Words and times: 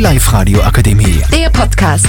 Live-Radio 0.00 0.62
Akademie. 0.62 1.22
Der 1.30 1.50
Podcast. 1.50 2.06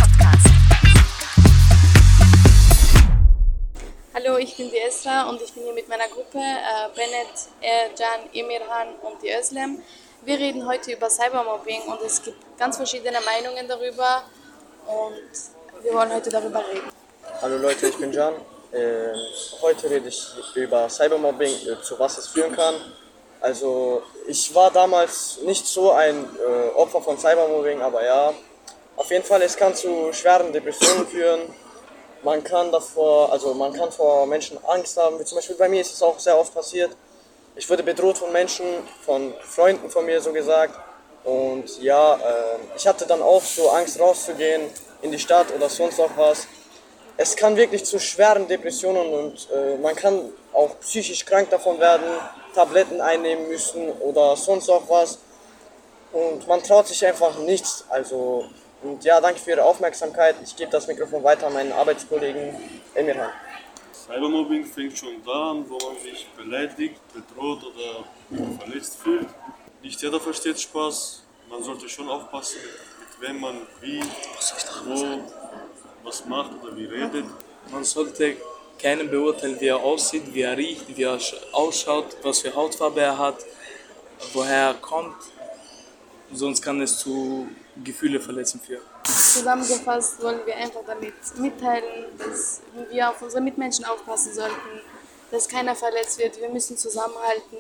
Hallo, 4.13 4.37
ich 4.37 4.55
bin 4.55 4.69
die 4.71 4.77
Esra 4.77 5.27
und 5.27 5.41
ich 5.41 5.51
bin 5.51 5.63
hier 5.63 5.73
mit 5.73 5.89
meiner 5.89 6.07
Gruppe 6.07 6.37
äh, 6.37 6.87
Bennett, 6.95 7.49
Erjan, 7.59 8.29
Emirhan 8.31 8.95
und 9.01 9.21
die 9.21 9.29
Özlem. 9.37 9.81
Wir 10.23 10.39
reden 10.39 10.65
heute 10.65 10.93
über 10.93 11.09
Cybermobbing 11.09 11.81
und 11.81 12.01
es 12.05 12.23
gibt 12.23 12.37
ganz 12.57 12.77
verschiedene 12.77 13.17
Meinungen 13.25 13.67
darüber 13.67 14.23
und 14.87 15.83
wir 15.83 15.93
wollen 15.93 16.13
heute 16.13 16.29
darüber 16.29 16.59
reden. 16.59 16.89
Hallo 17.41 17.57
Leute, 17.57 17.87
ich 17.87 17.97
bin 17.97 18.13
Jan. 18.13 18.35
Äh, 18.71 19.13
heute 19.61 19.89
rede 19.89 20.07
ich 20.07 20.27
über 20.55 20.87
Cybermobbing, 20.87 21.67
äh, 21.67 21.81
zu 21.81 21.99
was 21.99 22.17
es 22.19 22.29
führen 22.29 22.55
kann. 22.55 22.75
Also 23.41 24.03
ich 24.27 24.53
war 24.53 24.69
damals 24.71 25.39
nicht 25.43 25.65
so 25.65 25.91
ein 25.91 26.25
äh, 26.37 26.75
Opfer 26.75 27.01
von 27.01 27.17
Cybermobbing, 27.17 27.81
aber 27.81 28.05
ja, 28.05 28.33
auf 28.95 29.09
jeden 29.09 29.25
Fall, 29.25 29.41
es 29.41 29.57
kann 29.57 29.73
zu 29.73 30.13
schweren 30.13 30.53
Depressionen 30.53 31.07
führen. 31.07 31.41
Man 32.23 32.43
kann 32.43 32.71
davor, 32.71 33.31
also 33.31 33.53
man 33.55 33.73
kann 33.73 33.91
vor 33.91 34.27
Menschen 34.27 34.63
Angst 34.65 34.95
haben. 34.95 35.19
Wie 35.19 35.25
zum 35.25 35.37
Beispiel 35.37 35.55
bei 35.55 35.67
mir 35.67 35.81
ist 35.81 35.91
es 35.91 36.03
auch 36.03 36.19
sehr 36.19 36.37
oft 36.37 36.53
passiert. 36.53 36.95
Ich 37.55 37.67
wurde 37.67 37.81
bedroht 37.81 38.19
von 38.19 38.31
Menschen, 38.31 38.65
von 39.03 39.33
Freunden 39.43 39.89
von 39.89 40.05
mir 40.05 40.21
so 40.21 40.31
gesagt. 40.31 40.75
Und 41.23 41.81
ja, 41.81 42.15
äh, 42.15 42.59
ich 42.77 42.87
hatte 42.87 43.07
dann 43.07 43.23
auch 43.23 43.41
so 43.41 43.69
Angst 43.71 43.99
rauszugehen 43.99 44.69
in 45.01 45.11
die 45.11 45.19
Stadt 45.19 45.47
oder 45.55 45.67
sonst 45.67 45.99
auch 45.99 46.11
was. 46.15 46.47
Es 47.23 47.35
kann 47.35 47.55
wirklich 47.55 47.85
zu 47.85 47.99
schweren 47.99 48.47
Depressionen 48.47 49.13
und 49.13 49.47
äh, 49.53 49.77
man 49.77 49.95
kann 49.95 50.31
auch 50.53 50.79
psychisch 50.79 51.23
krank 51.23 51.51
davon 51.51 51.79
werden, 51.79 52.03
Tabletten 52.55 52.99
einnehmen 52.99 53.47
müssen 53.47 53.91
oder 53.99 54.35
sonst 54.35 54.67
auch 54.71 54.89
was. 54.89 55.19
Und 56.11 56.47
man 56.47 56.63
traut 56.63 56.87
sich 56.87 57.05
einfach 57.05 57.37
nichts. 57.37 57.85
Also, 57.89 58.45
und 58.81 59.03
ja, 59.03 59.21
danke 59.21 59.39
für 59.39 59.51
Ihre 59.51 59.63
Aufmerksamkeit. 59.63 60.35
Ich 60.43 60.55
gebe 60.55 60.71
das 60.71 60.87
Mikrofon 60.87 61.23
weiter 61.23 61.45
an 61.45 61.53
meinen 61.53 61.71
Arbeitskollegen 61.71 62.55
Emirhan. 62.95 63.29
Cybermobbing 63.93 64.65
fängt 64.65 64.97
schon 64.97 65.23
da 65.23 65.51
an, 65.51 65.69
wo 65.69 65.77
man 65.77 66.01
sich 66.01 66.27
beleidigt, 66.35 66.99
bedroht 67.13 67.63
oder 67.63 68.57
verletzt 68.57 68.97
fühlt. 68.97 69.27
Nicht 69.83 70.01
jeder 70.01 70.19
versteht 70.19 70.59
Spaß. 70.59 71.21
Man 71.51 71.61
sollte 71.61 71.87
schon 71.87 72.09
aufpassen, 72.09 72.61
mit 72.99 73.29
wem 73.29 73.39
man 73.39 73.61
wie, 73.79 74.01
wo, 74.85 75.19
was 76.03 76.25
macht 76.25 76.51
oder 76.61 76.75
wie 76.75 76.85
redet. 76.85 77.25
Man 77.71 77.83
sollte 77.83 78.37
keinen 78.81 79.09
beurteilen, 79.09 79.59
wie 79.59 79.67
er 79.67 79.77
aussieht, 79.77 80.33
wie 80.33 80.41
er 80.41 80.57
riecht, 80.57 80.95
wie 80.95 81.03
er 81.03 81.19
ausschaut, 81.51 82.17
was 82.23 82.39
für 82.39 82.53
Hautfarbe 82.53 83.01
er 83.01 83.17
hat, 83.17 83.37
woher 84.33 84.67
er 84.69 84.73
kommt. 84.75 85.15
Sonst 86.33 86.61
kann 86.61 86.81
es 86.81 86.97
zu 86.97 87.47
Gefühleverletzungen 87.83 88.65
führen. 88.65 88.83
Zusammengefasst 89.03 90.21
wollen 90.21 90.39
wir 90.45 90.55
einfach 90.55 90.81
damit 90.85 91.13
mitteilen, 91.37 92.05
dass 92.17 92.61
wir 92.89 93.09
auf 93.09 93.21
unsere 93.21 93.41
Mitmenschen 93.41 93.85
aufpassen 93.85 94.33
sollten, 94.33 94.81
dass 95.29 95.47
keiner 95.47 95.75
verletzt 95.75 96.19
wird. 96.19 96.39
Wir 96.39 96.49
müssen 96.49 96.77
zusammenhalten. 96.77 97.57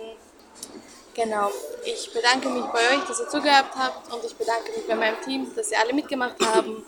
Genau. 1.13 1.51
Ich 1.83 2.11
bedanke 2.13 2.49
mich 2.49 2.65
bei 2.65 2.95
euch, 2.95 3.03
dass 3.07 3.19
ihr 3.19 3.29
zugehört 3.29 3.71
habt 3.75 4.13
und 4.13 4.23
ich 4.23 4.35
bedanke 4.35 4.71
mich 4.71 4.87
bei 4.87 4.95
meinem 4.95 5.19
Team, 5.21 5.53
dass 5.55 5.71
ihr 5.71 5.79
alle 5.79 5.93
mitgemacht 5.93 6.39
haben. 6.45 6.85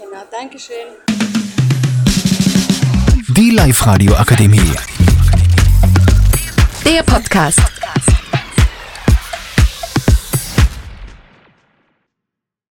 Genau, 0.00 0.22
Dankeschön. 0.30 0.76
Die 3.36 3.50
Live-Radio 3.50 4.14
Akademie. 4.14 4.72
Der 6.86 7.02
Podcast. 7.02 7.60